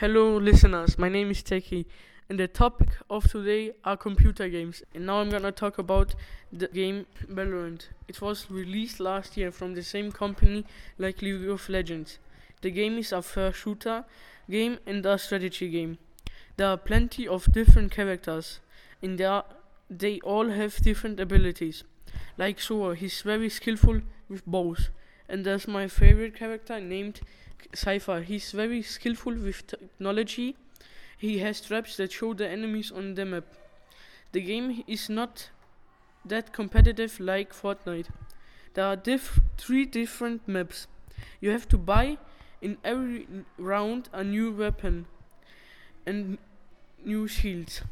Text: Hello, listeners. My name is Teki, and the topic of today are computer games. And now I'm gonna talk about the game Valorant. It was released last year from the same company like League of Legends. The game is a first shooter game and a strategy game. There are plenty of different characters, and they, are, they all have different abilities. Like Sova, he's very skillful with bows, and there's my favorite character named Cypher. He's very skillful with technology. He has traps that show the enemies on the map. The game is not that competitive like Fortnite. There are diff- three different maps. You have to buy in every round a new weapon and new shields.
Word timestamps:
Hello, 0.00 0.36
listeners. 0.36 0.98
My 0.98 1.08
name 1.08 1.30
is 1.30 1.42
Teki, 1.42 1.86
and 2.28 2.38
the 2.38 2.48
topic 2.48 2.90
of 3.08 3.30
today 3.30 3.72
are 3.82 3.96
computer 3.96 4.46
games. 4.46 4.82
And 4.94 5.06
now 5.06 5.22
I'm 5.22 5.30
gonna 5.30 5.52
talk 5.52 5.78
about 5.78 6.14
the 6.52 6.68
game 6.68 7.06
Valorant. 7.26 7.88
It 8.06 8.20
was 8.20 8.50
released 8.50 9.00
last 9.00 9.38
year 9.38 9.50
from 9.50 9.72
the 9.72 9.82
same 9.82 10.12
company 10.12 10.66
like 10.98 11.22
League 11.22 11.48
of 11.48 11.66
Legends. 11.70 12.18
The 12.60 12.70
game 12.70 12.98
is 12.98 13.10
a 13.10 13.22
first 13.22 13.60
shooter 13.60 14.04
game 14.50 14.78
and 14.84 15.06
a 15.06 15.16
strategy 15.16 15.70
game. 15.70 15.96
There 16.58 16.68
are 16.68 16.76
plenty 16.76 17.26
of 17.26 17.50
different 17.50 17.90
characters, 17.90 18.60
and 19.00 19.16
they, 19.16 19.24
are, 19.24 19.46
they 19.88 20.20
all 20.20 20.50
have 20.50 20.76
different 20.76 21.18
abilities. 21.20 21.84
Like 22.36 22.58
Sova, 22.58 22.94
he's 22.96 23.22
very 23.22 23.48
skillful 23.48 24.02
with 24.28 24.44
bows, 24.44 24.90
and 25.28 25.44
there's 25.44 25.66
my 25.68 25.88
favorite 25.88 26.34
character 26.36 26.80
named 26.80 27.20
Cypher. 27.74 28.22
He's 28.22 28.52
very 28.52 28.82
skillful 28.82 29.34
with 29.34 29.66
technology. 29.66 30.56
He 31.18 31.38
has 31.38 31.60
traps 31.60 31.96
that 31.96 32.12
show 32.12 32.34
the 32.34 32.48
enemies 32.48 32.90
on 32.92 33.14
the 33.14 33.24
map. 33.24 33.44
The 34.32 34.40
game 34.40 34.84
is 34.86 35.08
not 35.08 35.50
that 36.24 36.52
competitive 36.52 37.18
like 37.20 37.52
Fortnite. 37.52 38.08
There 38.74 38.84
are 38.84 38.96
diff- 38.96 39.40
three 39.56 39.84
different 39.86 40.46
maps. 40.46 40.86
You 41.40 41.50
have 41.50 41.68
to 41.68 41.78
buy 41.78 42.18
in 42.60 42.78
every 42.84 43.26
round 43.58 44.08
a 44.12 44.22
new 44.24 44.52
weapon 44.52 45.06
and 46.06 46.38
new 47.04 47.26
shields. 47.28 47.82